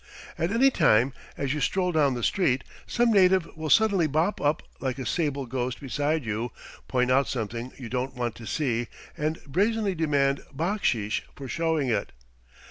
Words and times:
At 0.35 0.49
any 0.51 0.71
time, 0.71 1.13
as 1.37 1.53
you 1.53 1.59
stroll 1.59 1.91
down 1.91 2.15
the 2.15 2.23
street, 2.23 2.63
some 2.87 3.11
native 3.13 3.55
will 3.55 3.69
suddenly 3.69 4.07
bob 4.07 4.41
up 4.41 4.63
like 4.79 4.97
a 4.97 5.05
sable 5.05 5.45
ghost 5.45 5.79
beside 5.79 6.25
you, 6.25 6.51
point 6.87 7.11
out 7.11 7.27
something 7.27 7.71
you 7.77 7.87
don't 7.87 8.15
want 8.15 8.33
to 8.37 8.47
see, 8.47 8.87
and 9.15 9.39
brazenly 9.45 9.93
demand 9.93 10.41
backsheesh 10.57 11.21
for 11.35 11.47
showing 11.47 11.89
it. 11.89 12.13